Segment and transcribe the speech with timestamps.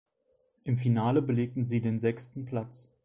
[0.63, 2.89] Im Finale belegten sie den sechsten Platz.